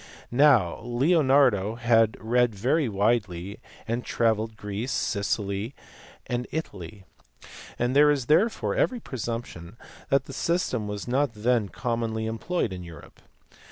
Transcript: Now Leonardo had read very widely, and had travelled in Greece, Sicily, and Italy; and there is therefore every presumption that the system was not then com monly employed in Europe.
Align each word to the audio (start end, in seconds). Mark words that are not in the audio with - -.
Now 0.31 0.81
Leonardo 0.83 1.75
had 1.75 2.17
read 2.19 2.55
very 2.55 2.89
widely, 2.89 3.59
and 3.87 4.01
had 4.01 4.05
travelled 4.07 4.49
in 4.49 4.55
Greece, 4.55 4.91
Sicily, 4.91 5.75
and 6.25 6.47
Italy; 6.51 7.03
and 7.77 7.95
there 7.95 8.09
is 8.09 8.25
therefore 8.25 8.73
every 8.73 8.99
presumption 8.99 9.77
that 10.09 10.23
the 10.25 10.33
system 10.33 10.87
was 10.87 11.07
not 11.07 11.33
then 11.35 11.69
com 11.69 11.99
monly 12.01 12.25
employed 12.27 12.73
in 12.73 12.81
Europe. 12.81 13.19